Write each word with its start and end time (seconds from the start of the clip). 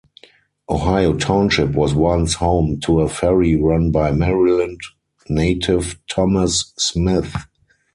Ohio 0.67 1.13
Township 1.13 1.73
was 1.73 1.93
once 1.93 2.33
home 2.33 2.79
to 2.79 3.01
a 3.01 3.07
ferry 3.07 3.55
run 3.55 3.91
by 3.91 4.11
Maryland 4.11 4.81
native 5.29 5.95
Thomas 6.09 6.73
Smith. 6.79 7.35